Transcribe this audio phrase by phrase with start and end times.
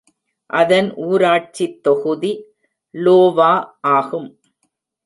[0.49, 2.33] அதன் ஊராட்சித் தொகுதி
[2.95, 3.53] லோவா
[3.91, 4.29] ஆகும்.